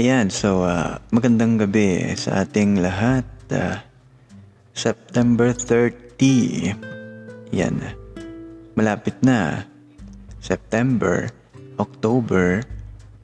Ayan, 0.00 0.32
so 0.32 0.64
uh, 0.64 0.96
magandang 1.12 1.60
gabi 1.60 2.16
sa 2.16 2.48
ating 2.48 2.80
lahat. 2.80 3.20
Uh, 3.52 3.84
September 4.72 5.52
30. 5.52 6.72
Yan. 7.52 7.84
Malapit 8.80 9.20
na. 9.20 9.68
September, 10.40 11.28
October, 11.76 12.64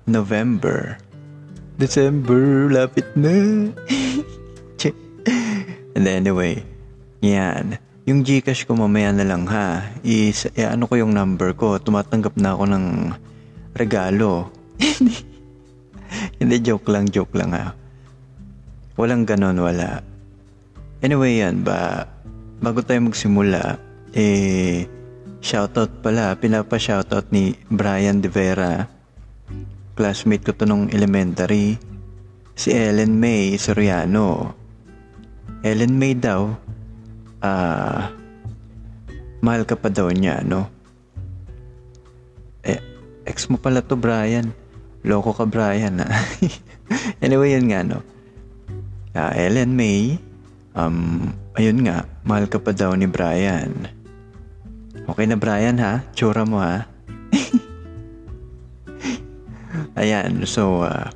November, 0.04 1.00
December, 1.80 2.68
lapit 2.68 3.08
na. 3.16 3.72
And 5.96 6.04
anyway, 6.04 6.60
yan. 7.24 7.80
Yung 8.04 8.20
Gcash 8.20 8.68
ko 8.68 8.76
mamaya 8.76 9.16
na 9.16 9.24
lang 9.24 9.48
ha. 9.48 9.96
Is, 10.04 10.44
eh, 10.52 10.68
ano 10.68 10.84
ko 10.84 11.00
yung 11.00 11.16
number 11.16 11.56
ko. 11.56 11.80
Tumatanggap 11.80 12.36
na 12.36 12.52
ako 12.52 12.68
ng 12.68 13.16
regalo. 13.72 14.52
Hindi, 16.36 16.56
joke 16.60 16.92
lang, 16.92 17.08
joke 17.08 17.32
lang 17.36 17.56
ha. 17.56 17.72
Walang 18.96 19.24
ganon, 19.28 19.60
wala. 19.60 20.00
Anyway 21.00 21.40
yan, 21.40 21.60
ba, 21.64 22.08
bago 22.60 22.80
tayo 22.80 23.04
magsimula, 23.04 23.76
eh, 24.16 24.88
shoutout 25.44 26.00
pala, 26.00 26.36
pinapa-shoutout 26.36 27.28
ni 27.32 27.52
Brian 27.68 28.24
De 28.24 28.32
Vera. 28.32 28.88
Classmate 29.96 30.44
ko 30.44 30.52
to 30.52 30.64
nung 30.68 30.92
elementary. 30.92 31.76
Si 32.56 32.72
Ellen 32.72 33.16
May 33.16 33.56
Soriano. 33.60 34.56
Ellen 35.60 35.96
May 35.96 36.16
daw, 36.16 36.52
ah, 37.44 37.48
uh, 37.48 38.00
mahal 39.44 39.68
ka 39.68 39.76
pa 39.76 39.92
daw 39.92 40.08
niya, 40.08 40.40
no? 40.44 40.68
Eh, 42.64 42.80
ex 43.28 43.48
mo 43.52 43.60
pala 43.60 43.84
to, 43.84 43.96
Brian. 43.96 44.50
Loko 45.06 45.30
ka, 45.30 45.46
Brian, 45.46 46.02
ha? 46.02 46.10
anyway, 47.24 47.54
yun 47.54 47.70
nga, 47.70 47.86
no? 47.86 48.02
Uh, 49.14 49.30
Ellen 49.38 49.78
May, 49.78 50.18
um, 50.74 51.30
ayun 51.54 51.86
nga, 51.86 52.10
mahal 52.26 52.50
ka 52.50 52.58
pa 52.58 52.74
daw 52.74 52.90
ni 52.98 53.06
Brian. 53.06 53.86
Okay 55.06 55.30
na, 55.30 55.38
Brian, 55.38 55.78
ha? 55.78 56.02
Tsura 56.10 56.42
mo, 56.42 56.58
ha? 56.58 56.90
Ayan, 60.02 60.42
so, 60.42 60.82
uh, 60.82 61.06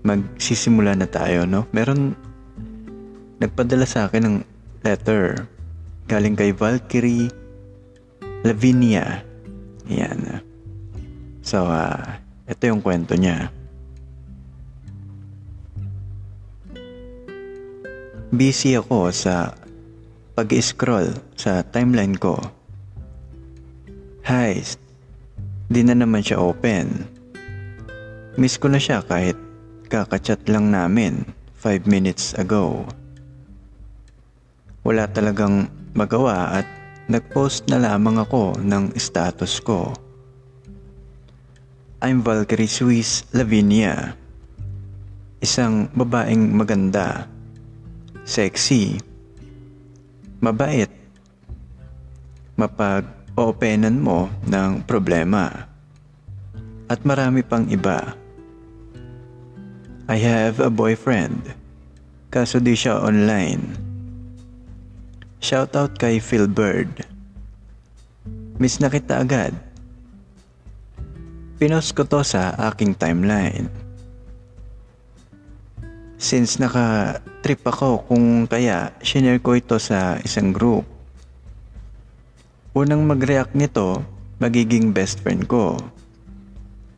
magsisimula 0.00 0.96
na 0.96 1.04
tayo, 1.04 1.44
no? 1.44 1.68
Meron, 1.76 2.16
nagpadala 3.36 3.84
sa 3.84 4.08
akin 4.08 4.24
ng 4.24 4.36
letter 4.80 5.44
galing 6.08 6.38
kay 6.38 6.56
Valkyrie 6.56 7.28
Lavinia. 8.46 9.20
Ayan. 9.90 10.40
So, 11.44 11.68
uh, 11.68 12.16
ito 12.46 12.62
yung 12.66 12.78
kwento 12.82 13.18
niya. 13.18 13.50
Busy 18.30 18.78
ako 18.78 19.10
sa 19.10 19.54
pag-scroll 20.34 21.14
sa 21.34 21.62
timeline 21.62 22.14
ko. 22.18 22.38
Heist. 24.26 24.82
Di 25.66 25.82
na 25.82 25.98
naman 25.98 26.22
siya 26.22 26.38
open. 26.38 27.06
Miss 28.38 28.58
ko 28.60 28.70
na 28.70 28.78
siya 28.78 29.02
kahit 29.02 29.34
kakachat 29.90 30.46
lang 30.46 30.70
namin 30.70 31.26
5 31.58 31.88
minutes 31.90 32.36
ago. 32.38 32.86
Wala 34.86 35.10
talagang 35.10 35.66
magawa 35.96 36.62
at 36.62 36.66
nagpost 37.10 37.66
na 37.66 37.82
lamang 37.82 38.22
ako 38.22 38.60
ng 38.62 38.94
status 38.94 39.58
ko. 39.62 39.90
I'm 41.96 42.20
Valkyrie 42.20 42.68
Swiss 42.68 43.24
Lavinia. 43.32 44.12
Isang 45.40 45.88
babaeng 45.96 46.52
maganda, 46.52 47.24
sexy, 48.20 49.00
mabait, 50.44 50.92
mapag-openan 52.60 53.96
mo 53.96 54.28
ng 54.44 54.84
problema, 54.84 55.48
at 56.84 57.00
marami 57.00 57.40
pang 57.40 57.64
iba. 57.72 58.12
I 60.04 60.20
have 60.20 60.60
a 60.60 60.68
boyfriend, 60.68 61.48
kaso 62.28 62.60
di 62.60 62.76
siya 62.76 63.00
online. 63.00 63.72
Shoutout 65.40 65.96
kay 65.96 66.20
Phil 66.20 66.44
Bird. 66.44 67.08
Miss 68.60 68.84
na 68.84 68.92
kita 68.92 69.24
agad. 69.24 69.56
Pinost 71.56 71.96
ko 71.96 72.04
to 72.04 72.20
sa 72.20 72.52
aking 72.68 72.92
timeline. 73.00 73.72
Since 76.20 76.60
naka-trip 76.60 77.64
ako 77.64 78.04
kung 78.04 78.44
kaya 78.44 78.92
shinare 79.00 79.40
ko 79.40 79.56
ito 79.56 79.80
sa 79.80 80.20
isang 80.20 80.52
group. 80.52 80.84
Unang 82.76 83.08
mag-react 83.08 83.56
nito, 83.56 84.04
magiging 84.36 84.92
best 84.92 85.24
friend 85.24 85.48
ko. 85.48 85.80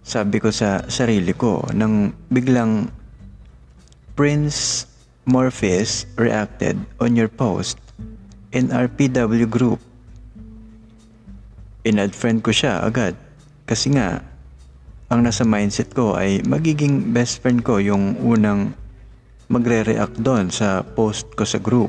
Sabi 0.03 0.43
ko 0.43 0.51
sa 0.51 0.83
sarili 0.91 1.31
ko 1.39 1.63
nang 1.71 2.11
biglang 2.27 2.91
Prince 4.19 4.91
Morpheus 5.23 6.03
reacted 6.19 6.75
on 6.99 7.15
your 7.15 7.31
post 7.31 7.79
in 8.51 8.75
our 8.75 8.91
PW 8.91 9.47
group. 9.47 9.79
Inad 11.87 12.11
friend 12.11 12.43
ko 12.43 12.51
siya 12.51 12.83
agad 12.83 13.15
kasi 13.63 13.95
nga 13.95 14.25
ang 15.09 15.25
nasa 15.25 15.41
mindset 15.41 15.97
ko 15.97 16.13
ay 16.21 16.45
magiging 16.45 17.17
best 17.17 17.41
friend 17.41 17.65
ko 17.65 17.81
yung 17.81 18.21
unang 18.21 18.77
magre-react 19.49 20.21
doon 20.21 20.53
sa 20.53 20.85
post 20.85 21.33
ko 21.33 21.49
sa 21.49 21.57
group. 21.57 21.89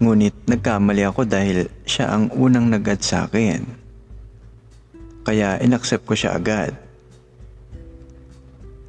Ngunit 0.00 0.32
nagkamali 0.48 1.04
ako 1.04 1.28
dahil 1.28 1.68
siya 1.84 2.16
ang 2.16 2.32
unang 2.32 2.72
nag-add 2.72 3.04
sa 3.04 3.28
akin. 3.28 3.60
Kaya 5.20 5.60
inaccept 5.60 6.08
ko 6.08 6.16
siya 6.16 6.40
agad. 6.40 6.72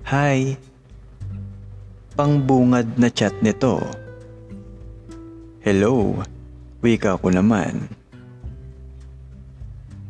Hi! 0.07 0.55
Pangbungad 2.15 2.95
na 2.95 3.11
chat 3.11 3.35
nito. 3.43 3.83
Hello! 5.59 6.23
Wika 6.79 7.19
ko 7.19 7.27
naman. 7.27 8.00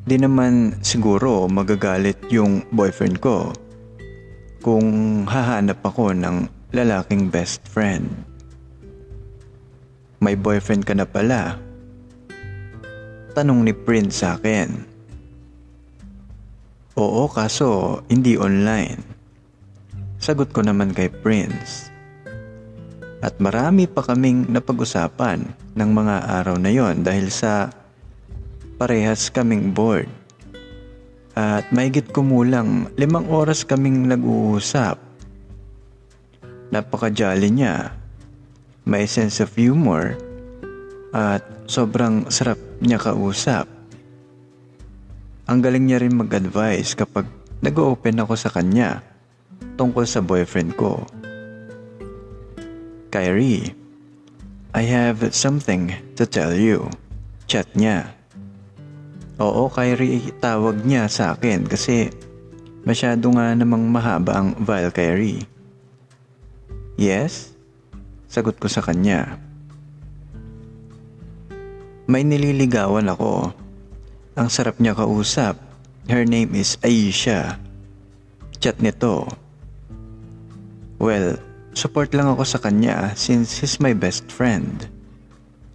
Di 0.01 0.17
naman 0.17 0.81
siguro 0.81 1.45
magagalit 1.45 2.17
yung 2.33 2.65
boyfriend 2.73 3.21
ko 3.21 3.53
kung 4.65 4.85
hahanap 5.29 5.77
ako 5.85 6.17
ng 6.17 6.49
lalaking 6.73 7.29
best 7.29 7.61
friend. 7.69 8.09
May 10.21 10.33
boyfriend 10.33 10.89
ka 10.89 10.97
na 10.97 11.05
pala. 11.05 11.57
Tanong 13.37 13.61
ni 13.61 13.73
Prince 13.73 14.25
sa 14.25 14.37
akin. 14.37 14.69
Oo 16.97 17.29
kaso 17.29 18.01
hindi 18.09 18.37
online. 18.37 19.01
Sagot 20.21 20.53
ko 20.53 20.61
naman 20.61 20.93
kay 20.93 21.09
Prince. 21.09 21.89
At 23.21 23.37
marami 23.37 23.85
pa 23.85 24.01
kaming 24.01 24.49
napag-usapan 24.49 25.45
ng 25.77 25.89
mga 25.93 26.15
araw 26.41 26.57
na 26.57 26.73
yon 26.73 27.05
dahil 27.05 27.29
sa 27.29 27.69
parehas 28.81 29.29
kaming 29.29 29.77
bored. 29.77 30.09
At 31.37 31.69
maigit 31.69 32.09
kumulang 32.09 32.89
limang 32.97 33.29
oras 33.29 33.61
kaming 33.61 34.09
nag-uusap. 34.09 34.97
Napaka-jolly 36.73 37.53
niya. 37.53 37.93
May 38.89 39.05
sense 39.05 39.37
of 39.37 39.53
humor. 39.53 40.17
At 41.13 41.45
sobrang 41.69 42.33
sarap 42.33 42.57
niya 42.81 42.97
kausap. 42.97 43.69
Ang 45.45 45.61
galing 45.61 45.85
niya 45.85 46.01
rin 46.01 46.17
mag-advise 46.17 46.97
kapag 46.97 47.29
nag-open 47.61 48.17
ako 48.17 48.33
sa 48.33 48.49
kanya 48.49 49.05
tungkol 49.77 50.09
sa 50.09 50.25
boyfriend 50.25 50.73
ko. 50.73 51.05
Kyrie, 53.13 53.77
I 54.73 54.83
have 54.89 55.21
something 55.37 55.93
to 56.17 56.25
tell 56.25 56.57
you. 56.57 56.89
Chat 57.45 57.69
niya. 57.77 58.20
Oo, 59.41 59.73
Kyrie 59.73 60.29
tawag 60.37 60.85
niya 60.85 61.09
sa 61.09 61.33
akin 61.33 61.65
kasi 61.65 62.13
masyado 62.85 63.25
nga 63.33 63.57
namang 63.57 63.89
mahaba 63.89 64.37
ang 64.37 64.53
Val 64.61 64.93
Kyrie. 64.93 65.41
Yes? 66.93 67.49
Sagot 68.29 68.61
ko 68.61 68.69
sa 68.69 68.85
kanya. 68.85 69.41
May 72.05 72.21
nililigawan 72.21 73.09
ako. 73.09 73.49
Ang 74.37 74.47
sarap 74.53 74.77
niya 74.77 74.93
kausap. 74.93 75.57
Her 76.05 76.21
name 76.21 76.53
is 76.53 76.77
Aisha. 76.85 77.57
Chat 78.61 78.77
nito. 78.77 79.25
Well, 81.01 81.41
support 81.73 82.13
lang 82.13 82.29
ako 82.29 82.45
sa 82.45 82.61
kanya 82.61 83.17
since 83.17 83.57
he's 83.57 83.81
my 83.81 83.97
best 83.97 84.29
friend. 84.29 84.85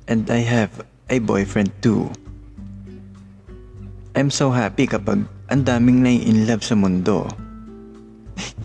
And 0.06 0.30
I 0.30 0.46
have 0.46 0.86
a 1.10 1.18
boyfriend 1.18 1.74
too. 1.82 2.14
I'm 4.16 4.32
so 4.32 4.48
happy 4.48 4.88
kapag 4.88 5.28
ang 5.52 5.62
daming 5.68 6.00
na 6.00 6.08
in 6.08 6.48
love 6.48 6.64
sa 6.64 6.72
mundo. 6.72 7.28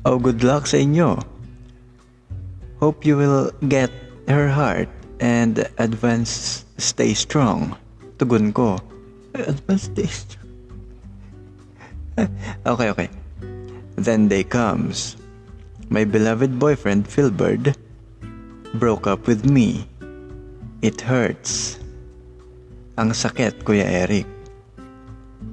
Oh, 0.00 0.16
good 0.16 0.40
luck 0.40 0.64
sa 0.64 0.80
inyo. 0.80 1.20
Hope 2.80 3.04
you 3.04 3.20
will 3.20 3.52
get 3.68 3.92
her 4.32 4.48
heart 4.48 4.88
and 5.20 5.68
advance 5.76 6.64
stay 6.80 7.12
strong. 7.12 7.76
Tugon 8.16 8.48
ko. 8.56 8.80
Advance 9.36 9.92
stay 9.92 10.08
strong. 10.08 10.48
okay, 12.72 12.88
okay. 12.96 13.08
Then 14.00 14.32
day 14.32 14.40
comes. 14.40 15.20
My 15.92 16.08
beloved 16.08 16.56
boyfriend, 16.56 17.04
Philbird, 17.04 17.76
broke 18.80 19.04
up 19.04 19.28
with 19.28 19.44
me. 19.44 19.84
It 20.80 21.04
hurts. 21.04 21.79
Ang 23.00 23.16
sakit, 23.16 23.64
Kuya 23.64 24.04
Eric. 24.04 24.28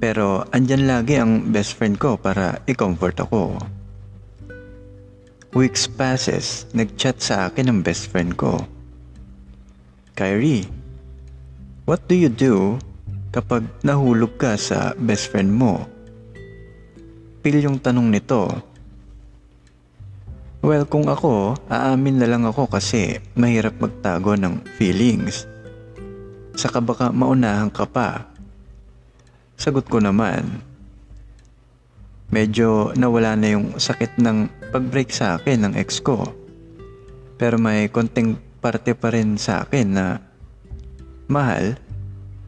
Pero 0.03 0.43
andyan 0.51 0.83
lagi 0.83 1.15
ang 1.15 1.47
best 1.55 1.79
friend 1.79 1.95
ko 1.95 2.19
para 2.19 2.59
i-comfort 2.67 3.23
ako. 3.23 3.55
Weeks 5.55 5.87
passes, 5.87 6.67
nag-chat 6.75 7.23
sa 7.23 7.47
akin 7.47 7.71
ang 7.71 7.79
best 7.79 8.11
friend 8.11 8.35
ko. 8.35 8.67
Kyrie, 10.11 10.67
what 11.87 12.03
do 12.11 12.19
you 12.19 12.27
do 12.27 12.83
kapag 13.31 13.63
nahulog 13.79 14.35
ka 14.35 14.59
sa 14.59 14.91
best 14.99 15.31
friend 15.31 15.47
mo? 15.47 15.87
Pil 17.47 17.63
yung 17.63 17.79
tanong 17.79 18.11
nito. 18.11 18.51
Well, 20.59 20.83
kung 20.83 21.07
ako, 21.07 21.55
aamin 21.71 22.19
na 22.19 22.27
lang 22.27 22.43
ako 22.43 22.67
kasi 22.67 23.23
mahirap 23.39 23.79
magtago 23.79 24.35
ng 24.35 24.67
feelings. 24.75 25.47
Saka 26.57 26.81
baka 26.81 27.13
maunahan 27.13 27.69
ka 27.69 27.85
pa. 27.85 28.25
Sagot 29.53 29.85
ko 29.85 30.01
naman, 30.01 30.65
medyo 32.33 32.91
nawala 32.97 33.37
na 33.37 33.53
yung 33.53 33.77
sakit 33.77 34.17
ng 34.17 34.49
pag-break 34.73 35.13
sa 35.13 35.37
akin 35.37 35.69
ng 35.69 35.73
ex 35.77 36.01
ko. 36.01 36.25
Pero 37.37 37.61
may 37.61 37.93
konting 37.93 38.41
parte 38.57 38.97
pa 38.97 39.13
rin 39.13 39.37
sa 39.37 39.61
akin 39.63 39.87
na 39.93 40.17
mahal 41.29 41.77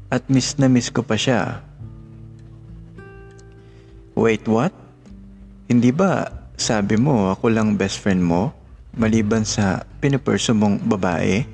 at 0.09 0.25
miss 0.25 0.57
na 0.57 0.65
miss 0.65 0.89
ko 0.89 1.05
pa 1.05 1.13
siya. 1.13 1.61
Wait, 4.17 4.41
what? 4.49 4.73
Hindi 5.69 5.93
ba 5.93 6.27
sabi 6.57 6.97
mo 6.97 7.29
ako 7.29 7.53
lang 7.53 7.77
best 7.77 8.01
friend 8.01 8.25
mo 8.25 8.51
maliban 8.97 9.45
sa 9.45 9.85
piniperso 10.01 10.51
mong 10.57 10.81
babae? 10.81 11.45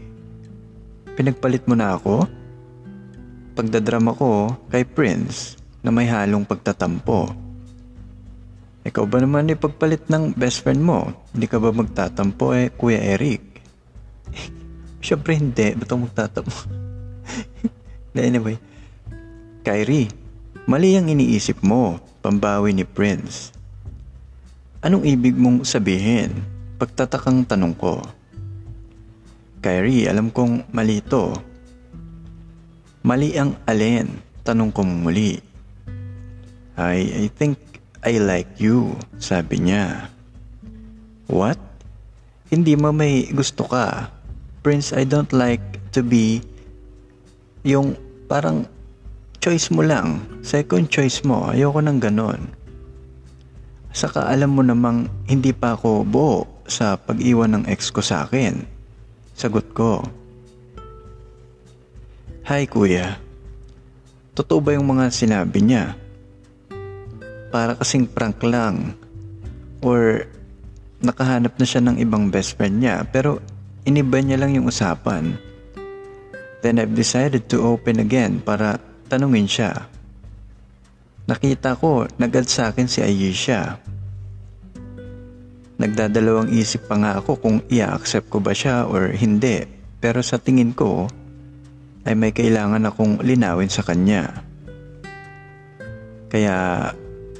Pinagpalit 1.19 1.68
mo 1.68 1.75
na 1.75 2.00
ako? 2.00 2.45
Pagdadrama 3.56 4.12
ko 4.12 4.52
kay 4.68 4.84
Prince 4.84 5.56
na 5.80 5.88
may 5.88 6.12
halong 6.12 6.44
pagtatampo. 6.44 7.31
Ikaw 8.84 9.06
ba 9.07 9.24
naman 9.24 9.48
ipagpalit 9.48 10.12
ng 10.12 10.36
best 10.36 10.60
friend 10.60 10.84
mo? 10.84 11.07
Hindi 11.31 11.48
ka 11.48 11.63
ba 11.63 11.72
magtatampo 11.72 12.52
eh, 12.52 12.68
Kuya 12.75 13.00
Eric? 13.16 13.63
Siyempre 15.06 15.40
hindi. 15.40 15.72
Ba't 15.72 15.88
ako 15.88 16.00
magtatampo? 16.04 16.57
anyway, 18.19 18.60
Kyrie, 19.63 20.12
mali 20.68 21.00
ang 21.00 21.08
iniisip 21.08 21.63
mo, 21.63 22.04
pambawi 22.19 22.75
ni 22.75 22.84
Prince. 22.84 23.56
Anong 24.84 25.08
ibig 25.08 25.40
mong 25.40 25.63
sabihin? 25.63 26.44
Pagtatakang 26.75 27.48
tanong 27.48 27.74
ko. 27.80 28.04
Kyrie, 29.63 30.12
alam 30.12 30.28
kong 30.28 30.69
mali 30.75 31.00
ito. 31.00 31.55
Mali 33.06 33.38
ang 33.38 33.54
alin? 33.69 34.18
Tanong 34.42 34.74
ko 34.74 34.81
muli. 34.81 35.38
I, 36.74 37.06
I 37.06 37.25
think 37.30 37.62
I 38.02 38.18
like 38.18 38.57
you, 38.57 38.98
sabi 39.22 39.62
niya. 39.62 40.10
What? 41.30 41.62
Hindi 42.50 42.74
mo 42.74 42.90
may 42.90 43.30
gusto 43.30 43.69
ka. 43.69 44.10
Prince, 44.66 44.90
I 44.90 45.06
don't 45.06 45.30
like 45.30 45.62
to 45.94 46.02
be 46.02 46.42
yung 47.62 47.94
parang 48.25 48.66
choice 49.38 49.69
mo 49.69 49.86
lang. 49.86 50.25
Second 50.42 50.90
choice 50.90 51.22
mo. 51.22 51.54
Ayoko 51.54 51.86
ng 51.86 52.01
ganon. 52.01 52.50
Saka 53.94 54.34
alam 54.34 54.58
mo 54.58 54.66
namang 54.66 55.13
hindi 55.30 55.54
pa 55.54 55.78
ako 55.78 56.10
buo 56.10 56.66
sa 56.66 56.98
pag-iwan 56.98 57.54
ng 57.54 57.63
ex 57.69 57.94
ko 57.94 58.01
sa 58.01 58.25
akin. 58.25 58.66
Sagot 59.38 59.69
ko. 59.78 60.01
Hi 62.46 62.70
kuya. 62.70 63.18
Totoo 64.38 64.62
ba 64.62 64.78
yung 64.78 64.86
mga 64.86 65.10
sinabi 65.10 65.66
niya? 65.66 66.06
para 67.56 67.72
kasing 67.80 68.12
prank 68.12 68.44
lang. 68.44 69.00
Or 69.80 70.28
nakahanap 71.00 71.56
na 71.56 71.64
siya 71.64 71.80
ng 71.80 72.04
ibang 72.04 72.28
best 72.28 72.60
friend 72.60 72.84
niya 72.84 73.08
pero 73.08 73.40
iniba 73.88 74.20
niya 74.20 74.44
lang 74.44 74.60
yung 74.60 74.68
usapan. 74.68 75.40
Then 76.60 76.84
I've 76.84 76.92
decided 76.92 77.48
to 77.56 77.64
open 77.64 78.04
again 78.04 78.44
para 78.44 78.76
tanungin 79.08 79.48
siya. 79.48 79.88
Nakita 81.32 81.80
ko, 81.80 82.12
nagad 82.20 82.52
sa 82.52 82.76
akin 82.76 82.92
si 82.92 83.00
Ayesha. 83.00 83.80
Nagdadalawang 85.80 86.52
isip 86.52 86.92
pa 86.92 87.00
nga 87.00 87.12
ako 87.24 87.40
kung 87.40 87.58
i-accept 87.72 88.28
ko 88.28 88.44
ba 88.44 88.52
siya 88.52 88.84
or 88.84 89.16
hindi. 89.16 89.64
Pero 90.04 90.20
sa 90.20 90.38
tingin 90.38 90.76
ko, 90.76 91.08
ay 92.06 92.13
may 92.13 92.30
kailangan 92.30 92.86
akong 92.86 93.22
linawin 93.25 93.69
sa 93.69 93.81
kanya. 93.81 94.46
Kaya 96.30 96.90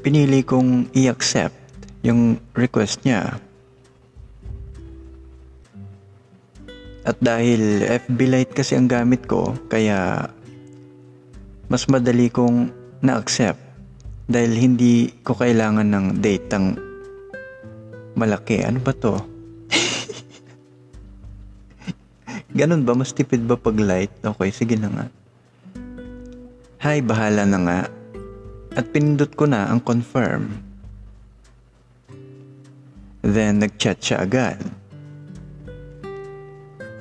pinili 0.01 0.41
kong 0.41 0.89
i-accept 0.94 1.53
yung 2.01 2.41
request 2.57 3.06
niya. 3.06 3.38
At 7.06 7.21
dahil 7.21 7.85
FB 7.85 8.19
Lite 8.25 8.53
kasi 8.57 8.73
ang 8.73 8.89
gamit 8.89 9.29
ko, 9.29 9.53
kaya 9.69 10.25
mas 11.69 11.85
madali 11.85 12.33
kong 12.33 12.73
na-accept 13.06 13.61
dahil 14.25 14.57
hindi 14.57 15.13
ko 15.21 15.38
kailangan 15.38 15.85
ng 15.85 16.06
datang 16.18 16.73
malaki. 18.18 18.66
Ano 18.66 18.81
ba 18.81 18.94
to? 18.97 19.34
Ganun 22.56 22.88
ba? 22.88 22.95
Mas 22.95 23.12
tipid 23.12 23.44
ba 23.44 23.59
pag 23.59 23.76
light? 23.76 24.16
Okay, 24.24 24.50
sige 24.56 24.80
na 24.80 24.88
nga. 24.88 25.06
Hi, 26.80 27.04
bahala 27.04 27.44
na 27.44 27.59
nga 27.59 27.80
at 28.76 28.92
pinindot 28.92 29.31
ko 29.33 29.47
na 29.47 29.71
ang 29.71 29.80
confirm. 29.80 30.52
Then 33.26 33.64
nagchat 33.64 34.04
siya 34.04 34.21
agad. 34.21 34.59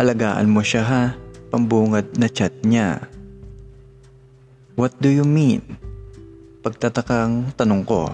Alagaan 0.01 0.49
mo 0.49 0.65
siya 0.65 0.83
ha, 0.87 1.03
pambungad 1.51 2.15
na 2.17 2.31
chat 2.31 2.55
niya. 2.65 3.05
What 4.75 4.97
do 4.99 5.11
you 5.11 5.27
mean? 5.27 5.63
Pagtatakang 6.65 7.55
tanong 7.55 7.85
ko. 7.85 8.11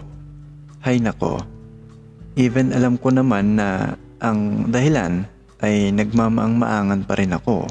Hay 0.83 0.99
nako. 0.99 1.41
Even 2.35 2.73
alam 2.75 2.99
ko 3.01 3.15
naman 3.15 3.57
na 3.57 3.97
ang 4.21 4.69
dahilan 4.69 5.25
ay 5.61 5.93
nagmamaang-maangan 5.93 7.05
pa 7.05 7.15
rin 7.17 7.37
ako. 7.37 7.69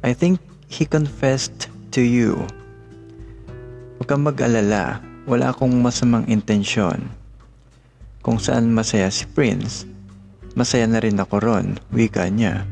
I 0.00 0.16
think 0.16 0.40
he 0.68 0.88
confessed 0.88 1.68
to 1.92 2.00
you 2.00 2.44
Huwag 4.00 4.16
kang 4.16 4.24
mag-alala, 4.24 5.04
wala 5.28 5.52
akong 5.52 5.76
masamang 5.76 6.24
intensyon. 6.24 7.12
Kung 8.24 8.40
saan 8.40 8.72
masaya 8.72 9.12
si 9.12 9.28
Prince, 9.28 9.84
masaya 10.56 10.88
na 10.88 11.04
rin 11.04 11.20
ako 11.20 11.36
ron, 11.36 11.76
wika 11.92 12.24
niya. 12.32 12.64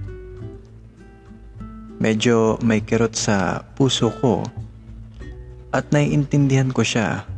Medyo 2.01 2.57
may 2.65 2.81
kirot 2.81 3.13
sa 3.13 3.61
puso 3.77 4.09
ko 4.25 4.41
at 5.69 5.93
naiintindihan 5.93 6.73
ko 6.73 6.81
siya. 6.81 7.29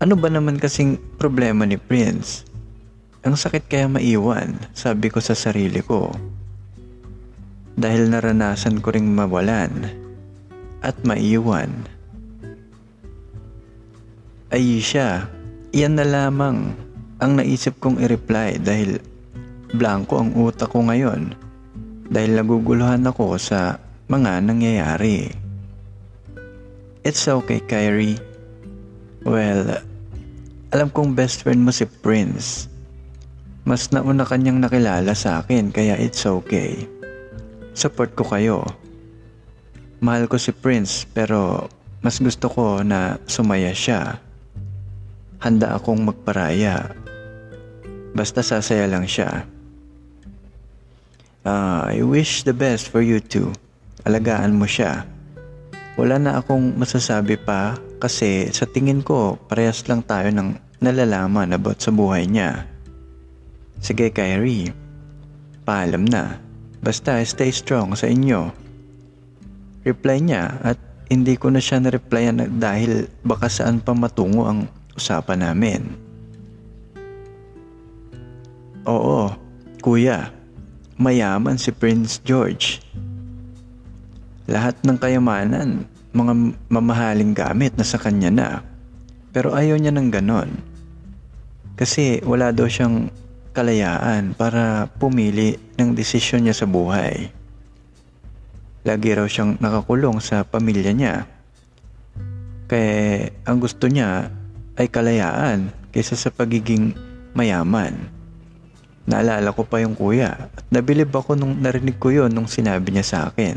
Ano 0.00 0.16
ba 0.16 0.32
naman 0.32 0.56
kasing 0.56 0.96
problema 1.20 1.68
ni 1.68 1.76
Prince? 1.76 2.48
Ang 3.24 3.40
sakit 3.40 3.64
kaya 3.72 3.88
maiwan, 3.88 4.60
sabi 4.76 5.08
ko 5.08 5.16
sa 5.18 5.32
sarili 5.32 5.80
ko. 5.80 6.12
Dahil 7.74 8.12
naranasan 8.12 8.84
ko 8.84 8.92
ring 8.92 9.08
mawalan 9.08 9.88
at 10.84 10.94
maiwan 11.02 11.72
ay 14.54 14.78
siya. 14.78 15.26
Iyan 15.74 15.98
na 15.98 16.06
lamang 16.06 16.70
ang 17.18 17.32
naisip 17.34 17.82
kong 17.82 17.98
i-reply 17.98 18.62
dahil 18.62 19.02
blanco 19.74 20.22
ang 20.22 20.30
utak 20.38 20.70
ko 20.70 20.86
ngayon 20.86 21.34
dahil 22.06 22.38
naguguluhan 22.38 23.02
ako 23.02 23.34
sa 23.34 23.82
mga 24.06 24.38
nangyayari. 24.46 25.34
It's 27.02 27.26
okay, 27.26 27.58
Kyrie. 27.66 28.22
Well, 29.26 29.82
alam 30.70 30.88
kong 30.94 31.18
best 31.18 31.42
friend 31.42 31.66
mo 31.66 31.74
si 31.74 31.90
Prince. 31.90 32.73
Mas 33.64 33.88
nauna 33.88 34.28
kanyang 34.28 34.60
nakilala 34.60 35.16
sa 35.16 35.40
akin 35.40 35.72
kaya 35.72 35.96
it's 35.96 36.28
okay. 36.28 36.84
Support 37.72 38.12
ko 38.12 38.28
kayo. 38.28 38.60
Mahal 40.04 40.28
ko 40.28 40.36
si 40.36 40.52
Prince 40.52 41.08
pero 41.08 41.72
mas 42.04 42.20
gusto 42.20 42.52
ko 42.52 42.84
na 42.84 43.16
sumaya 43.24 43.72
siya 43.72 44.20
handa 45.44 45.76
akong 45.76 46.04
magparaya. 46.08 46.92
Basta 48.16 48.40
sasaya 48.40 48.88
lang 48.88 49.04
siya. 49.04 49.44
Uh, 51.44 51.84
I 51.92 52.00
wish 52.00 52.48
the 52.48 52.56
best 52.56 52.88
for 52.88 53.04
you 53.04 53.20
too. 53.20 53.52
Alagaan 54.08 54.56
mo 54.56 54.64
siya. 54.64 55.04
Wala 56.00 56.16
na 56.16 56.40
akong 56.40 56.80
masasabi 56.80 57.36
pa 57.36 57.76
kasi 58.00 58.48
sa 58.52 58.64
tingin 58.64 59.04
ko 59.04 59.36
parehas 59.36 59.84
lang 59.84 60.00
tayo 60.00 60.32
ng 60.32 60.56
nalalaman 60.80 61.52
about 61.52 61.84
sa 61.84 61.92
buhay 61.92 62.24
niya. 62.24 62.73
Sige 63.84 64.08
Kyrie, 64.08 64.72
paalam 65.68 66.08
na. 66.08 66.40
Basta 66.80 67.20
stay 67.20 67.52
strong 67.52 67.92
sa 67.92 68.08
inyo. 68.08 68.48
Reply 69.84 70.24
niya 70.24 70.56
at 70.64 70.80
hindi 71.12 71.36
ko 71.36 71.52
na 71.52 71.60
siya 71.60 71.84
na-replyan 71.84 72.56
dahil 72.56 73.12
baka 73.20 73.52
saan 73.52 73.84
pa 73.84 73.92
matungo 73.92 74.48
ang 74.48 74.64
usapan 74.96 75.44
namin. 75.44 75.84
Oo, 78.88 79.28
kuya, 79.84 80.32
mayaman 80.96 81.60
si 81.60 81.68
Prince 81.68 82.24
George. 82.24 82.80
Lahat 84.48 84.80
ng 84.80 84.96
kayamanan, 84.96 85.84
mga 86.16 86.32
mamahaling 86.72 87.36
gamit 87.36 87.76
na 87.76 87.84
sa 87.84 88.00
kanya 88.00 88.32
na. 88.32 88.48
Pero 89.28 89.52
ayaw 89.52 89.76
niya 89.76 89.92
ng 89.92 90.08
ganon. 90.08 90.56
Kasi 91.76 92.24
wala 92.24 92.48
daw 92.48 92.64
siyang 92.64 93.12
kalayaan 93.54 94.34
para 94.34 94.90
pumili 94.98 95.56
ng 95.78 95.94
desisyon 95.94 96.44
niya 96.44 96.58
sa 96.58 96.66
buhay. 96.66 97.30
Lagi 98.84 99.08
raw 99.14 99.24
siyang 99.24 99.56
nakakulong 99.62 100.18
sa 100.18 100.42
pamilya 100.42 100.92
niya. 100.92 101.24
Kaya 102.66 103.30
ang 103.46 103.62
gusto 103.62 103.86
niya 103.86 104.28
ay 104.74 104.90
kalayaan 104.90 105.70
kaysa 105.94 106.18
sa 106.18 106.34
pagiging 106.34 106.92
mayaman. 107.32 108.10
Naalala 109.06 109.54
ko 109.54 109.62
pa 109.62 109.78
yung 109.80 109.94
kuya 109.94 110.50
at 110.50 110.64
nabilib 110.74 111.14
ako 111.14 111.38
nung 111.38 111.62
narinig 111.62 111.96
ko 112.02 112.10
yon 112.10 112.34
nung 112.34 112.50
sinabi 112.50 112.90
niya 112.90 113.06
sa 113.06 113.18
akin. 113.30 113.56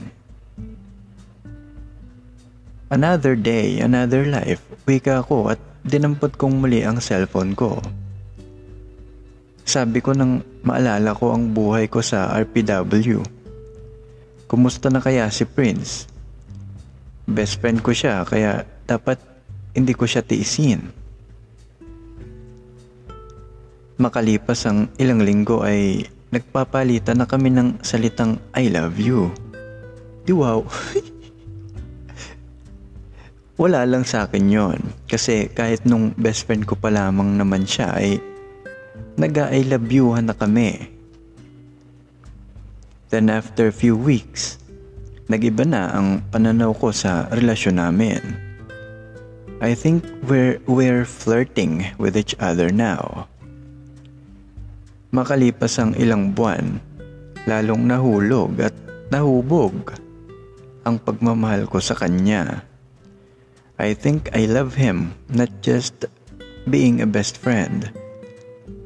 Another 2.87 3.35
day, 3.35 3.83
another 3.83 4.23
life, 4.23 4.63
wika 4.87 5.19
ako 5.19 5.51
at 5.51 5.59
dinampot 5.83 6.39
kong 6.39 6.63
muli 6.63 6.87
ang 6.87 7.03
cellphone 7.03 7.51
ko. 7.51 7.83
Sabi 9.67 9.99
ko 9.99 10.15
nang 10.15 10.47
maalala 10.63 11.11
ko 11.11 11.35
ang 11.35 11.51
buhay 11.51 11.91
ko 11.91 11.99
sa 11.99 12.31
RPW. 12.39 13.19
Kumusta 14.47 14.87
na 14.87 15.03
kaya 15.03 15.27
si 15.27 15.43
Prince? 15.43 16.07
Best 17.27 17.59
friend 17.59 17.83
ko 17.83 17.91
siya 17.91 18.23
kaya 18.23 18.63
dapat 18.87 19.19
hindi 19.75 19.91
ko 19.91 20.07
siya 20.07 20.23
tiisin. 20.23 20.87
Makalipas 23.99 24.63
ang 24.71 24.87
ilang 24.95 25.19
linggo 25.19 25.59
ay 25.67 26.07
nagpapalitan 26.31 27.19
na 27.19 27.27
kami 27.27 27.51
ng 27.51 27.83
salitang 27.83 28.39
I 28.55 28.71
love 28.71 28.95
you. 28.95 29.35
Di 30.23 30.31
wow. 30.31 30.63
Wala 33.59 33.83
lang 33.83 34.07
sa 34.07 34.31
akin 34.31 34.47
yon 34.47 34.79
kasi 35.11 35.51
kahit 35.51 35.83
nung 35.83 36.15
best 36.15 36.47
friend 36.47 36.63
ko 36.63 36.79
pa 36.79 36.87
lamang 36.87 37.35
naman 37.35 37.67
siya 37.67 37.91
ay 37.91 38.36
nag-I 39.17 39.65
love 39.65 39.89
you 39.89 40.13
na 40.21 40.37
kami. 40.37 40.93
Then 43.09 43.33
after 43.33 43.65
a 43.65 43.73
few 43.73 43.97
weeks, 43.97 44.61
nagiba 45.25 45.65
na 45.65 45.89
ang 45.89 46.21
pananaw 46.29 46.77
ko 46.77 46.93
sa 46.93 47.25
relasyon 47.33 47.81
namin. 47.81 48.21
I 49.57 49.73
think 49.73 50.05
we're, 50.29 50.61
we're 50.69 51.01
flirting 51.01 51.89
with 51.97 52.13
each 52.13 52.37
other 52.37 52.69
now. 52.69 53.25
Makalipas 55.09 55.81
ang 55.81 55.97
ilang 55.97 56.37
buwan, 56.37 56.77
lalong 57.49 57.89
nahulog 57.89 58.53
at 58.61 58.75
nahubog 59.09 59.97
ang 60.85 61.01
pagmamahal 61.01 61.65
ko 61.65 61.81
sa 61.81 61.97
kanya. 61.97 62.61
I 63.81 63.97
think 63.97 64.29
I 64.37 64.45
love 64.45 64.77
him, 64.77 65.17
not 65.25 65.49
just 65.65 66.05
being 66.69 67.01
a 67.01 67.09
best 67.09 67.41
friend, 67.41 67.89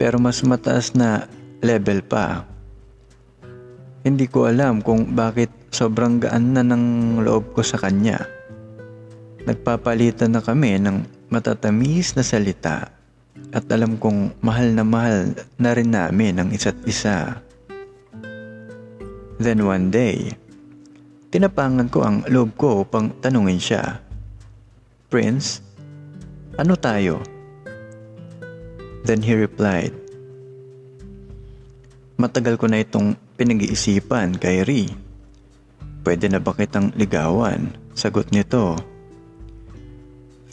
pero 0.01 0.17
mas 0.17 0.41
mataas 0.41 0.98
na 0.98 1.29
level 1.62 2.01
pa 2.01 2.50
hindi 4.01 4.25
ko 4.25 4.50
alam 4.50 4.81
kung 4.81 5.13
bakit 5.13 5.53
sobrang 5.70 6.17
gaan 6.17 6.58
na 6.58 6.65
ng 6.65 7.22
loob 7.22 7.53
ko 7.53 7.62
sa 7.62 7.77
kanya. 7.77 8.25
Nagpapalitan 9.46 10.34
na 10.34 10.41
kami 10.41 10.81
ng 10.81 11.29
matatamis 11.29 12.17
na 12.17 12.25
salita 12.25 12.89
at 13.53 13.65
alam 13.70 14.01
kong 14.01 14.41
mahal 14.41 14.74
na 14.74 14.81
mahal 14.81 15.38
na 15.62 15.70
rin 15.77 15.93
namin 15.93 16.41
ang 16.41 16.50
isa't 16.50 16.81
isa. 16.89 17.46
Then 19.38 19.62
one 19.65 19.93
day, 19.93 20.34
tinapangan 21.29 21.93
ko 21.93 22.01
ang 22.01 22.17
loob 22.25 22.58
ko 22.58 22.81
upang 22.81 23.22
tanungin 23.22 23.62
siya. 23.62 24.01
Prince, 25.13 25.62
ano 26.58 26.74
tayo? 26.74 27.22
Then 29.01 29.25
he 29.25 29.34
replied, 29.34 29.93
Matagal 32.22 32.62
ko 32.62 32.70
na 32.70 32.86
itong 32.86 33.17
pinag-iisipan, 33.34 34.38
Kyrie. 34.38 34.93
Pwede 36.05 36.29
na 36.29 36.38
ba 36.38 36.53
kitang 36.53 36.93
ligawan? 36.93 37.74
Sagot 37.98 38.29
nito. 38.29 38.77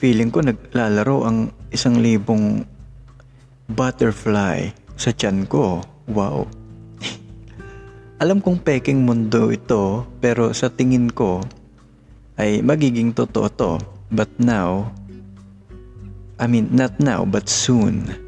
Feeling 0.00 0.32
ko 0.32 0.40
naglalaro 0.40 1.28
ang 1.28 1.52
isang 1.68 2.00
libong 2.00 2.64
butterfly 3.68 4.72
sa 4.96 5.12
tiyan 5.12 5.44
ko. 5.44 5.84
Wow. 6.08 6.48
Alam 8.22 8.40
kong 8.40 8.64
peking 8.64 9.04
mundo 9.04 9.52
ito 9.52 10.08
pero 10.24 10.56
sa 10.56 10.72
tingin 10.72 11.12
ko 11.12 11.44
ay 12.40 12.64
magiging 12.64 13.12
totoo 13.12 13.48
to. 13.52 13.72
But 14.08 14.32
now, 14.40 14.88
I 16.40 16.48
mean 16.48 16.72
not 16.72 16.96
now 16.96 17.28
but 17.28 17.44
soon. 17.50 18.27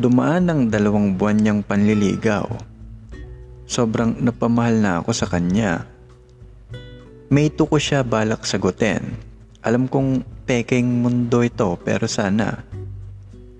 Dumaan 0.00 0.48
ng 0.48 0.60
dalawang 0.72 1.12
buwan 1.20 1.44
niyang 1.44 1.60
panliligaw 1.60 2.48
Sobrang 3.68 4.16
napamahal 4.16 4.80
na 4.80 5.04
ako 5.04 5.12
sa 5.12 5.28
kanya. 5.28 5.84
May 7.28 7.52
ko 7.52 7.76
siya 7.76 8.00
balak 8.00 8.48
sagutin. 8.48 9.14
Alam 9.60 9.92
kong 9.92 10.24
peking 10.48 11.04
mundo 11.04 11.44
ito 11.44 11.76
pero 11.84 12.08
sana 12.08 12.64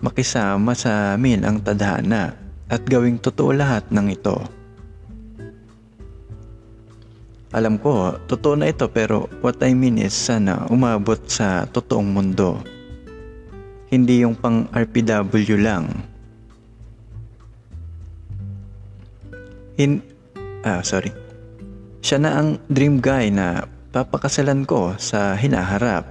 makisama 0.00 0.72
sa 0.72 1.12
amin 1.12 1.44
ang 1.44 1.60
tadhana 1.60 2.32
at 2.72 2.88
gawing 2.88 3.20
totoo 3.20 3.52
lahat 3.52 3.84
ng 3.92 4.08
ito. 4.08 4.40
Alam 7.52 7.76
ko, 7.76 8.16
totoo 8.24 8.56
na 8.56 8.72
ito 8.72 8.88
pero 8.88 9.28
what 9.44 9.60
I 9.60 9.76
mean 9.76 10.00
is 10.00 10.16
sana 10.16 10.64
umabot 10.72 11.20
sa 11.28 11.68
totoong 11.68 12.08
mundo. 12.08 12.64
Hindi 13.92 14.24
yung 14.24 14.40
pang 14.40 14.72
RPW 14.72 15.60
lang 15.60 16.10
In, 19.80 20.04
ah, 20.60 20.84
sorry. 20.84 21.08
Siya 22.04 22.20
na 22.20 22.36
ang 22.36 22.60
dream 22.68 23.00
guy 23.00 23.32
na 23.32 23.64
papakasalan 23.96 24.68
ko 24.68 24.92
sa 25.00 25.32
hinaharap. 25.40 26.04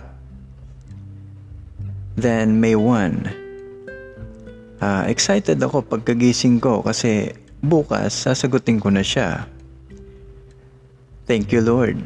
Then 2.18 2.58
May 2.58 2.74
1. 2.74 4.82
Ah, 4.82 5.06
excited 5.06 5.62
ako 5.62 5.86
pagkagising 5.86 6.58
ko 6.58 6.82
kasi 6.82 7.30
bukas 7.62 8.26
sasagutin 8.26 8.82
ko 8.82 8.90
na 8.90 9.06
siya. 9.06 9.46
Thank 11.30 11.54
you 11.54 11.62
Lord. 11.62 12.02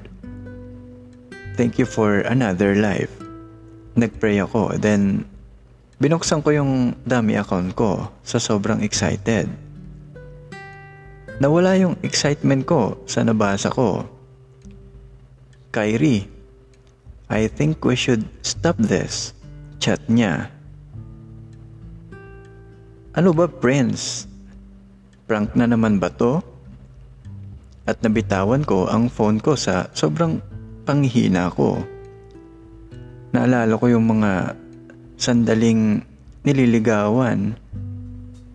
Thank 1.55 1.79
you 1.79 1.87
for 1.87 2.27
another 2.27 2.75
life. 2.75 3.13
Nagpray 3.95 4.43
ako 4.43 4.75
then 4.83 5.23
binuksan 6.03 6.43
ko 6.43 6.51
yung 6.51 6.99
dummy 7.07 7.39
account 7.39 7.71
ko 7.71 8.11
sa 8.27 8.35
sobrang 8.35 8.83
excited. 8.83 9.62
Nawala 11.41 11.73
yung 11.81 11.97
excitement 12.05 12.61
ko 12.61 13.01
sa 13.09 13.25
nabasa 13.25 13.73
ko. 13.73 14.05
Kyrie, 15.73 16.29
I 17.25 17.49
think 17.49 17.81
we 17.81 17.97
should 17.97 18.21
stop 18.45 18.77
this. 18.77 19.33
Chat 19.81 19.97
niya. 20.05 20.53
Ano 23.17 23.33
ba, 23.33 23.49
Prince? 23.49 24.29
Prank 25.25 25.57
na 25.57 25.65
naman 25.65 25.97
ba 25.97 26.13
to? 26.13 26.37
At 27.89 28.05
nabitawan 28.05 28.61
ko 28.61 28.85
ang 28.85 29.09
phone 29.09 29.41
ko 29.41 29.57
sa 29.57 29.89
sobrang 29.97 30.37
panghihina 30.85 31.49
ko. 31.49 31.81
Naalala 33.33 33.73
ko 33.81 33.89
yung 33.89 34.05
mga 34.05 34.53
sandaling 35.17 36.05
nililigawan 36.45 37.57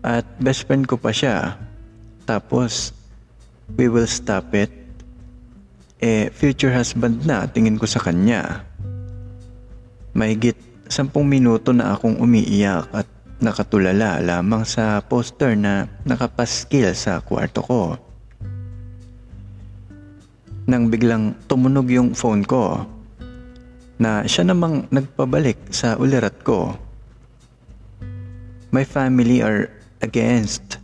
at 0.07 0.23
best 0.39 0.63
friend 0.63 0.87
ko 0.87 0.95
pa 0.95 1.11
siya 1.11 1.59
tapos, 2.29 2.93
we 3.73 3.89
will 3.89 4.05
stop 4.05 4.53
it. 4.53 4.69
Eh, 5.97 6.29
future 6.29 6.69
husband 6.69 7.25
na 7.25 7.49
tingin 7.49 7.81
ko 7.81 7.89
sa 7.89 7.97
kanya. 7.97 8.61
Mahigit 10.13 10.55
sampung 10.85 11.25
minuto 11.25 11.73
na 11.73 11.97
akong 11.97 12.21
umiiyak 12.21 12.85
at 12.93 13.09
nakatulala 13.41 14.21
lamang 14.21 14.61
sa 14.61 15.01
poster 15.01 15.57
na 15.57 15.89
nakapaskil 16.05 16.93
sa 16.93 17.17
kwarto 17.25 17.65
ko. 17.65 17.81
Nang 20.69 20.93
biglang 20.93 21.33
tumunog 21.49 21.89
yung 21.89 22.13
phone 22.13 22.45
ko 22.45 22.85
na 23.99 24.23
siya 24.23 24.47
namang 24.47 24.85
nagpabalik 24.93 25.57
sa 25.73 25.97
ulirat 25.97 26.45
ko. 26.45 26.77
My 28.69 28.85
family 28.85 29.41
are 29.41 29.67
against 29.99 30.77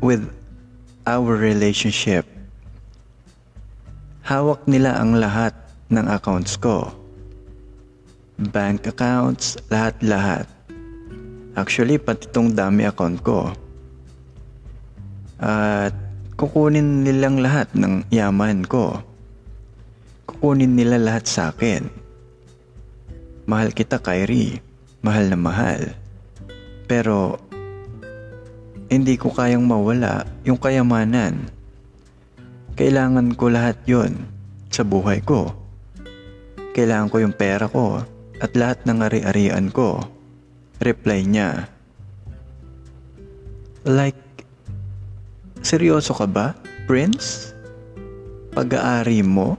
with 0.00 0.24
our 1.06 1.38
relationship. 1.38 2.26
Hawak 4.26 4.66
nila 4.66 4.98
ang 4.98 5.14
lahat 5.14 5.54
ng 5.94 6.02
accounts 6.10 6.58
ko. 6.58 6.90
Bank 8.50 8.90
accounts, 8.90 9.54
lahat-lahat. 9.70 10.50
Actually, 11.54 11.96
pati 11.96 12.26
tong 12.34 12.52
dami 12.52 12.84
account 12.84 13.22
ko. 13.22 13.54
At 15.38 15.94
kukunin 16.34 17.06
nilang 17.06 17.38
lahat 17.38 17.70
ng 17.78 18.10
yaman 18.10 18.66
ko. 18.66 18.98
Kukunin 20.26 20.74
nila 20.74 20.98
lahat 20.98 21.24
sa 21.30 21.54
akin. 21.54 21.86
Mahal 23.46 23.70
kita, 23.70 24.02
Kyrie. 24.02 24.58
Mahal 25.06 25.30
na 25.30 25.38
mahal. 25.38 25.94
Pero, 26.90 27.45
hindi 28.86 29.18
ko 29.18 29.34
kayang 29.34 29.66
mawala 29.66 30.22
yung 30.46 30.58
kayamanan. 30.58 31.50
Kailangan 32.76 33.34
ko 33.34 33.50
lahat 33.50 33.80
yon 33.88 34.14
sa 34.70 34.86
buhay 34.86 35.24
ko. 35.24 35.50
Kailangan 36.76 37.08
ko 37.08 37.16
yung 37.24 37.34
pera 37.34 37.66
ko 37.66 38.04
at 38.38 38.52
lahat 38.52 38.84
ng 38.84 38.98
ari-arian 39.00 39.72
ko. 39.72 40.04
Reply 40.78 41.24
niya. 41.24 41.72
Like, 43.86 44.18
seryoso 45.64 46.12
ka 46.12 46.28
ba, 46.28 46.52
Prince? 46.84 47.56
Pag-aari 48.52 49.24
mo? 49.24 49.56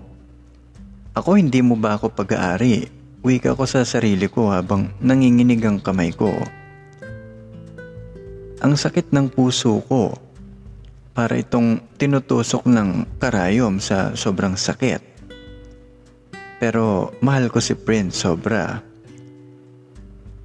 Ako 1.17 1.41
hindi 1.41 1.65
mo 1.65 1.73
ba 1.73 1.97
ako 1.97 2.13
pag-aari? 2.13 2.85
Wika 3.25 3.57
ko 3.57 3.65
sa 3.65 3.81
sarili 3.81 4.29
ko 4.29 4.53
habang 4.53 4.93
nanginginig 5.01 5.65
ang 5.65 5.81
kamay 5.81 6.13
ko. 6.13 6.29
Ang 8.57 8.73
sakit 8.73 9.13
ng 9.13 9.29
puso 9.29 9.85
ko. 9.85 10.17
Para 11.13 11.37
itong 11.37 11.81
tinutusok 11.97 12.65
ng 12.65 13.17
karayom 13.21 13.77
sa 13.77 14.13
sobrang 14.17 14.57
sakit. 14.57 15.01
Pero 16.57 17.13
mahal 17.21 17.53
ko 17.53 17.61
si 17.61 17.77
Prince 17.77 18.21
sobra. 18.25 18.81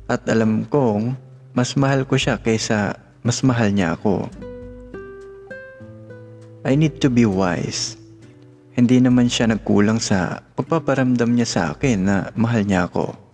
At 0.09 0.29
alam 0.29 0.69
kong 0.69 1.17
mas 1.57 1.73
mahal 1.77 2.05
ko 2.05 2.17
siya 2.17 2.41
kaysa 2.41 2.97
mas 3.25 3.41
mahal 3.41 3.73
niya 3.73 3.97
ako. 3.97 4.29
I 6.69 6.77
need 6.77 7.01
to 7.01 7.09
be 7.09 7.25
wise. 7.25 7.97
Hindi 8.73 9.01
naman 9.01 9.29
siya 9.29 9.49
nagkulang 9.53 10.01
sa 10.01 10.41
pagpaparamdam 10.57 11.33
niya 11.33 11.49
sa 11.49 11.63
akin 11.73 11.99
na 12.05 12.17
mahal 12.37 12.65
niya 12.65 12.89
ako. 12.89 13.32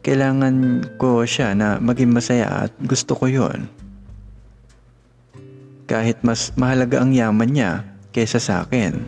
Kailangan 0.00 0.86
ko 0.96 1.24
siya 1.28 1.52
na 1.52 1.76
maging 1.76 2.12
masaya 2.12 2.68
at 2.68 2.72
gusto 2.80 3.12
ko 3.12 3.28
yon. 3.28 3.68
Kahit 5.84 6.22
mas 6.24 6.54
mahalaga 6.56 7.02
ang 7.02 7.12
yaman 7.12 7.50
niya 7.50 7.84
kaysa 8.14 8.40
sa 8.40 8.64
akin. 8.64 9.04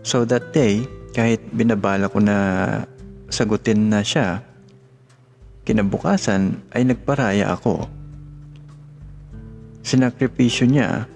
So 0.00 0.24
that 0.24 0.56
day, 0.56 0.88
kahit 1.12 1.44
binabala 1.52 2.08
ko 2.08 2.22
na 2.22 2.36
sagutin 3.28 3.92
na 3.92 4.00
siya, 4.00 4.40
Kinabukasan 5.70 6.66
ay 6.74 6.88
nagparaya 6.88 7.52
ako. 7.52 7.86
Sinakripisyo 9.84 10.66
niya 10.66 11.06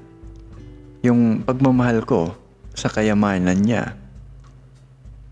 yung 1.03 1.43
pagmamahal 1.43 2.05
ko 2.05 2.37
sa 2.71 2.93
kayamanan 2.93 3.59
niya. 3.59 3.99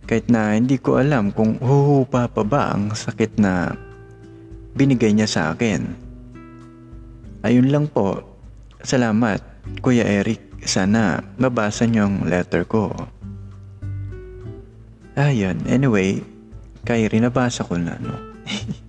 Kahit 0.07 0.27
na 0.29 0.59
hindi 0.59 0.77
ko 0.83 0.99
alam 0.99 1.31
kung 1.31 1.57
huhupa 1.63 2.27
pa 2.27 2.43
ba 2.43 2.75
ang 2.75 2.91
sakit 2.91 3.39
na 3.39 3.73
binigay 4.75 5.13
niya 5.15 5.29
sa 5.29 5.43
akin. 5.55 5.95
Ayun 7.43 7.71
lang 7.71 7.87
po. 7.91 8.23
Salamat, 8.83 9.43
Kuya 9.83 10.07
Eric. 10.07 10.63
Sana 10.63 11.19
mabasa 11.39 11.87
niyo 11.87 12.07
ang 12.07 12.23
letter 12.27 12.63
ko. 12.67 12.95
Ayun, 15.19 15.59
anyway, 15.67 16.23
Kyrie, 16.87 17.21
nabasa 17.21 17.67
ko 17.67 17.77
na, 17.77 17.99
no? 18.01 18.17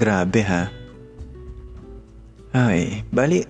Grabe 0.00 0.40
ha. 0.46 0.70
Ay, 2.54 3.04
bali, 3.12 3.44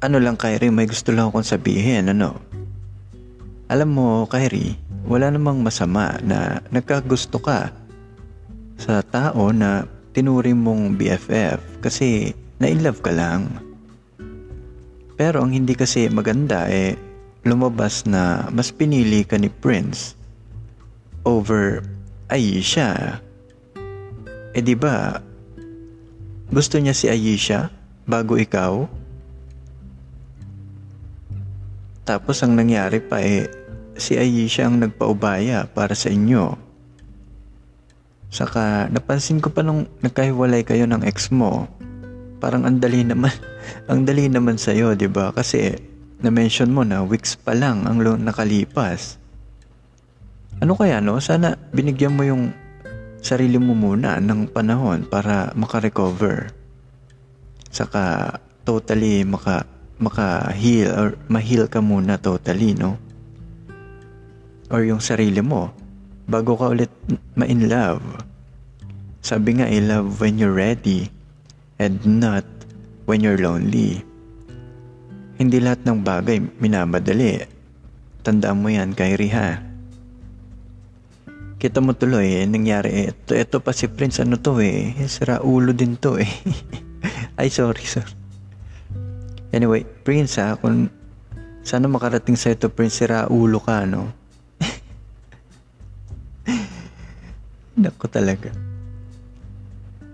ano 0.00 0.16
lang 0.16 0.40
Kyrie, 0.40 0.72
may 0.72 0.88
gusto 0.88 1.12
lang 1.12 1.28
akong 1.28 1.44
sabihin, 1.44 2.08
ano? 2.08 2.40
Alam 3.70 3.94
mo, 3.94 4.08
Kyrie, 4.26 4.74
wala 5.06 5.30
namang 5.30 5.62
masama 5.62 6.18
na 6.26 6.58
nagkagusto 6.74 7.38
ka 7.38 7.70
sa 8.74 8.98
tao 9.06 9.54
na 9.54 9.86
tinuring 10.10 10.58
mong 10.58 10.98
BFF 10.98 11.78
kasi 11.78 12.34
na-inlove 12.58 12.98
ka 12.98 13.14
lang. 13.14 13.46
Pero 15.14 15.46
ang 15.46 15.54
hindi 15.54 15.78
kasi 15.78 16.10
maganda 16.10 16.66
eh, 16.66 16.98
lumabas 17.46 18.10
na 18.10 18.50
mas 18.50 18.74
pinili 18.74 19.22
ka 19.22 19.38
ni 19.38 19.46
Prince 19.46 20.18
over 21.22 21.86
Aisha. 22.26 23.22
Eh 24.50 24.66
di 24.66 24.74
ba, 24.74 25.14
gusto 26.50 26.74
niya 26.82 26.90
si 26.90 27.06
Ayesha 27.06 27.70
bago 28.02 28.34
ikaw? 28.34 28.82
Tapos 32.02 32.42
ang 32.42 32.58
nangyari 32.58 32.98
pa 32.98 33.22
eh, 33.22 33.59
si 34.00 34.16
Ayesha 34.16 34.66
ang 34.66 34.80
nagpaubaya 34.80 35.68
para 35.68 35.92
sa 35.92 36.08
inyo. 36.08 36.56
Saka 38.32 38.88
napansin 38.88 39.44
ko 39.44 39.52
pa 39.52 39.60
nung 39.60 39.84
nagkahiwalay 40.00 40.64
kayo 40.64 40.88
ng 40.88 41.04
ex 41.04 41.28
mo, 41.28 41.68
parang 42.40 42.64
ang 42.64 42.80
dali 42.80 43.04
naman, 43.04 43.30
ang 43.90 44.08
dali 44.08 44.26
naman 44.26 44.56
sa'yo, 44.56 44.96
di 44.96 45.06
ba? 45.06 45.30
Kasi 45.36 45.76
na-mention 46.24 46.72
mo 46.72 46.80
na 46.82 47.04
weeks 47.04 47.36
pa 47.36 47.52
lang 47.52 47.84
ang 47.84 48.00
nakalipas. 48.00 49.20
Ano 50.60 50.76
kaya 50.76 51.00
no? 51.00 51.16
Sana 51.20 51.56
binigyan 51.72 52.12
mo 52.12 52.24
yung 52.24 52.52
sarili 53.20 53.56
mo 53.60 53.76
muna 53.76 54.20
ng 54.20 54.48
panahon 54.48 55.08
para 55.08 55.52
makarecover. 55.56 56.52
Saka 57.72 58.36
totally 58.64 59.24
maka 59.24 59.64
maka-heal 60.00 60.88
or 60.96 61.08
ma-heal 61.28 61.68
ka 61.68 61.84
muna 61.84 62.16
totally, 62.16 62.72
no? 62.72 62.96
Or 64.70 64.86
yung 64.86 65.02
sarili 65.02 65.42
mo 65.42 65.74
bago 66.30 66.54
ka 66.54 66.70
ulit 66.70 66.90
ma-in 67.34 67.66
love. 67.66 68.02
Sabi 69.20 69.58
nga, 69.58 69.66
I 69.66 69.82
love 69.82 70.22
when 70.22 70.38
you're 70.38 70.54
ready 70.54 71.10
and 71.82 71.98
not 72.06 72.46
when 73.04 73.20
you're 73.20 73.36
lonely. 73.36 74.06
Hindi 75.36 75.58
lahat 75.58 75.82
ng 75.84 76.06
bagay 76.06 76.38
minamadali. 76.62 77.42
Tandaan 78.22 78.62
mo 78.62 78.70
yan, 78.70 78.94
Kyrie, 78.94 79.32
ha? 79.34 79.58
Kita 81.60 81.82
mo 81.82 81.92
tuloy, 81.92 82.40
eh, 82.40 82.46
nangyari. 82.46 83.10
Ito, 83.10 83.36
ito 83.36 83.56
pa 83.60 83.74
si 83.74 83.90
Prince, 83.90 84.22
ano 84.22 84.38
to 84.38 84.60
eh. 84.62 84.96
Sira 85.10 85.42
ulo 85.42 85.74
din 85.74 85.98
to 85.98 86.16
eh. 86.16 86.30
Ay, 87.40 87.50
sorry, 87.52 87.84
sorry. 87.84 88.12
Anyway, 89.50 89.82
Prince 89.82 90.38
ha, 90.38 90.54
kung 90.54 90.88
sana 91.66 91.90
makarating 91.90 92.38
sa 92.38 92.54
ito, 92.54 92.70
Prince, 92.70 93.02
sira 93.02 93.26
ulo 93.26 93.58
ka, 93.58 93.82
no? 93.82 94.19
Nako 97.80 98.04
talaga. 98.12 98.52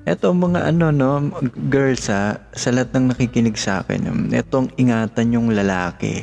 Ito 0.07 0.31
mga 0.31 0.71
ano 0.71 0.95
no, 0.95 1.35
girls 1.67 2.07
ha, 2.07 2.39
sa 2.55 2.71
lahat 2.71 2.95
ng 2.95 3.11
nakikinig 3.11 3.59
sa 3.59 3.83
akin, 3.83 4.31
itong 4.31 4.71
ingatan 4.79 5.35
yung 5.35 5.51
lalaki. 5.51 6.23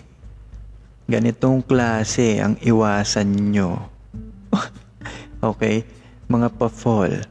Ganitong 1.12 1.60
klase 1.68 2.40
ang 2.40 2.56
iwasan 2.64 3.52
nyo. 3.52 3.92
Okay? 5.44 5.84
Mga 6.32 6.56
pa-fall. 6.56 7.28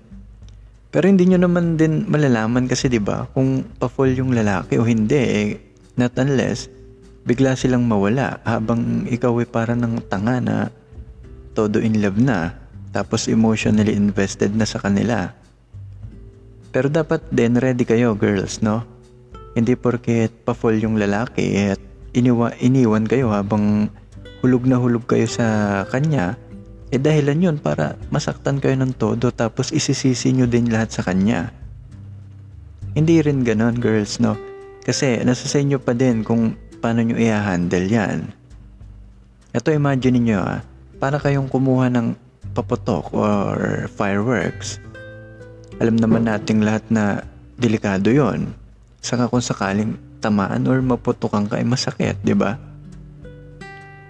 Pero 0.92 1.08
hindi 1.08 1.24
nyo 1.24 1.40
naman 1.40 1.80
din 1.80 2.04
malalaman 2.04 2.68
kasi 2.68 2.92
'di 2.92 3.00
ba 3.00 3.24
kung 3.32 3.64
pa-fall 3.80 4.12
yung 4.12 4.36
lalaki 4.36 4.76
o 4.76 4.84
hindi 4.84 5.16
eh 5.16 5.56
not 5.96 6.12
unless 6.20 6.68
bigla 7.24 7.56
silang 7.56 7.88
mawala 7.88 8.44
habang 8.44 9.08
ikaw 9.08 9.32
ay 9.40 9.48
para 9.48 9.72
ng 9.72 10.04
tanga 10.12 10.44
na 10.44 10.68
todo 11.56 11.80
in 11.80 12.04
love 12.04 12.20
na 12.20 12.61
tapos 12.92 13.26
emotionally 13.26 13.96
invested 13.96 14.52
na 14.52 14.68
sa 14.68 14.78
kanila. 14.78 15.32
Pero 16.72 16.88
dapat 16.88 17.24
din 17.32 17.56
ready 17.56 17.84
kayo 17.84 18.16
girls, 18.16 18.60
no? 18.60 18.84
Hindi 19.52 19.76
porket 19.76 20.32
pa-fall 20.44 20.80
yung 20.80 20.96
lalaki 20.96 21.72
at 21.72 21.80
iniwa, 22.16 22.56
iniwan 22.60 23.04
kayo 23.04 23.32
habang 23.32 23.88
hulog 24.40 24.64
na 24.64 24.80
hulog 24.80 25.04
kayo 25.04 25.28
sa 25.28 25.82
kanya 25.88 26.36
eh 26.92 27.00
dahilan 27.00 27.40
yun 27.40 27.56
para 27.56 27.96
masaktan 28.12 28.60
kayo 28.60 28.76
ng 28.76 28.92
todo 28.92 29.32
tapos 29.32 29.72
isisisi 29.72 30.28
nyo 30.36 30.44
din 30.44 30.68
lahat 30.68 30.92
sa 30.92 31.00
kanya. 31.00 31.48
Hindi 32.92 33.24
rin 33.24 33.40
ganon 33.40 33.80
girls 33.80 34.20
no. 34.20 34.36
Kasi 34.84 35.24
nasa 35.24 35.48
sa 35.48 35.56
inyo 35.56 35.80
pa 35.80 35.96
din 35.96 36.20
kung 36.20 36.52
paano 36.84 37.00
nyo 37.00 37.16
i-handle 37.16 37.88
yan. 37.88 38.28
Ito 39.56 39.72
imagine 39.72 40.20
niyo 40.20 40.44
ah, 40.44 40.60
para 41.00 41.16
kayong 41.16 41.48
kumuha 41.48 41.88
ng 41.88 42.12
paputok 42.52 43.10
or 43.16 43.88
fireworks. 43.96 44.78
Alam 45.80 45.98
naman 45.98 46.28
nating 46.28 46.62
lahat 46.62 46.84
na 46.92 47.24
delikado 47.56 48.12
yon. 48.12 48.52
Saka 49.02 49.26
kung 49.26 49.42
sakaling 49.42 49.98
tamaan 50.22 50.68
or 50.70 50.78
maputukan 50.78 51.50
ka 51.50 51.58
ay 51.58 51.66
masakit, 51.66 52.14
di 52.22 52.36
ba? 52.36 52.54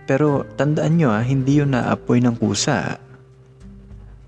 Pero 0.05 0.45
tandaan 0.59 0.99
nyo 0.99 1.09
ha, 1.15 1.25
hindi 1.25 1.63
yun 1.63 1.73
naapoy 1.73 2.21
ng 2.21 2.37
kusa. 2.37 3.01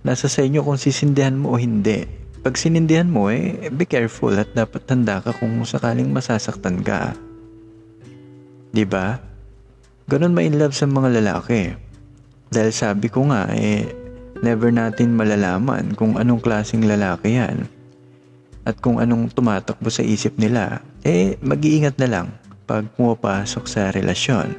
Nasa 0.01 0.27
sa 0.31 0.41
inyo 0.41 0.65
kung 0.65 0.81
sisindihan 0.81 1.37
mo 1.37 1.53
o 1.53 1.61
hindi. 1.61 2.07
Pag 2.45 2.61
sinindihan 2.61 3.09
mo 3.09 3.33
eh, 3.33 3.73
be 3.73 3.89
careful 3.89 4.33
at 4.37 4.53
dapat 4.53 4.85
tanda 4.85 5.21
ka 5.21 5.33
kung 5.37 5.65
sakaling 5.65 6.13
masasaktan 6.13 6.81
ka. 6.85 7.13
ba? 7.13 7.21
Diba? 8.73 9.07
Ganon 10.05 10.37
ma-in 10.37 10.61
love 10.61 10.77
sa 10.77 10.85
mga 10.85 11.21
lalaki. 11.21 11.73
Dahil 12.53 12.71
sabi 12.77 13.09
ko 13.09 13.25
nga 13.33 13.49
eh, 13.57 13.89
never 14.45 14.69
natin 14.69 15.17
malalaman 15.17 15.97
kung 15.97 16.21
anong 16.21 16.45
klaseng 16.45 16.85
lalaki 16.85 17.41
yan. 17.41 17.65
At 18.69 18.77
kung 18.85 19.01
anong 19.01 19.33
tumatakbo 19.33 19.89
sa 19.89 20.05
isip 20.05 20.37
nila, 20.37 20.85
eh 21.01 21.41
mag-iingat 21.41 21.97
na 21.97 22.09
lang 22.09 22.29
pag 22.69 22.85
pumapasok 22.97 23.65
sa 23.65 23.89
relasyon. 23.93 24.57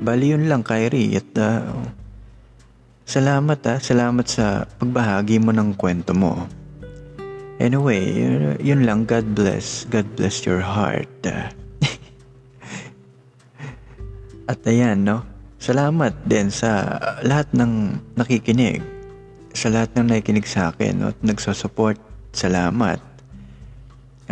Bali 0.00 0.32
yun 0.32 0.48
lang, 0.48 0.64
Kyrie. 0.64 1.20
At 1.20 1.28
uh, 1.36 1.76
salamat 3.04 3.60
ha. 3.68 3.76
Ah. 3.76 3.80
Salamat 3.80 4.26
sa 4.28 4.64
pagbahagi 4.64 5.36
mo 5.40 5.52
ng 5.52 5.76
kwento 5.76 6.16
mo. 6.16 6.48
Anyway, 7.60 8.00
yun, 8.16 8.56
yun 8.56 8.88
lang. 8.88 9.04
God 9.04 9.36
bless. 9.36 9.84
God 9.92 10.08
bless 10.16 10.48
your 10.48 10.64
heart. 10.64 11.12
At 14.50 14.64
ayan, 14.64 15.04
no? 15.04 15.20
Salamat 15.60 16.16
din 16.24 16.48
sa 16.48 16.96
lahat 17.20 17.52
ng 17.52 17.92
nakikinig. 18.16 18.80
Sa 19.52 19.68
lahat 19.68 19.92
ng 19.92 20.08
nakikinig 20.08 20.48
sa 20.48 20.72
akin 20.72 21.04
no? 21.04 21.12
at 21.12 21.20
nagsosupport. 21.20 22.00
Salamat. 22.32 22.96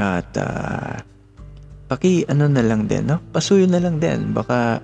At 0.01 0.33
uh, 0.41 1.05
paki 1.93 2.25
ano 2.33 2.49
na 2.49 2.65
lang 2.65 2.89
din, 2.89 3.13
no? 3.13 3.21
Pasuyo 3.29 3.69
na 3.69 3.77
lang 3.77 4.01
din. 4.01 4.33
Baka 4.33 4.81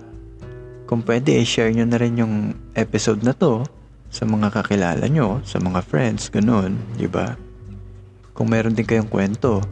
kung 0.84 1.00
pwede, 1.08 1.40
share 1.48 1.72
nyo 1.72 1.88
na 1.88 1.96
rin 1.96 2.20
yung 2.20 2.52
episode 2.76 3.24
na 3.24 3.32
to 3.32 3.64
sa 4.12 4.28
mga 4.28 4.52
kakilala 4.52 5.08
nyo, 5.08 5.40
sa 5.48 5.56
mga 5.56 5.80
friends, 5.80 6.28
ganun, 6.28 6.76
di 7.00 7.08
ba? 7.08 7.32
Kung 8.36 8.52
meron 8.52 8.76
din 8.76 8.84
kayong 8.84 9.08
kwento, 9.08 9.64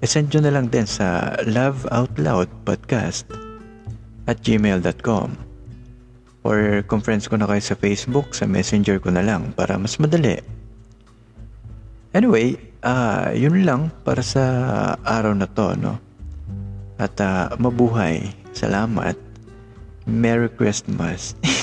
send 0.00 0.32
nyo 0.32 0.40
na 0.40 0.56
lang 0.56 0.72
din 0.72 0.88
sa 0.88 1.36
loveoutloudpodcast 1.44 3.28
at 4.24 4.40
gmail.com 4.40 5.47
or 6.48 6.80
friends 7.04 7.28
ko 7.28 7.36
na 7.36 7.44
kayo 7.44 7.60
sa 7.60 7.76
Facebook, 7.76 8.32
sa 8.32 8.48
messenger 8.48 8.96
ko 8.96 9.12
na 9.12 9.20
lang 9.20 9.52
para 9.52 9.76
mas 9.76 10.00
madali. 10.00 10.40
Anyway, 12.16 12.56
uh, 12.80 13.28
yun 13.36 13.68
lang 13.68 13.92
para 14.00 14.24
sa 14.24 14.42
araw 15.04 15.36
na 15.36 15.44
to, 15.44 15.76
no? 15.76 16.00
At 16.96 17.20
uh, 17.20 17.52
mabuhay. 17.60 18.32
Salamat. 18.56 19.14
Merry 20.08 20.48
Christmas. 20.48 21.36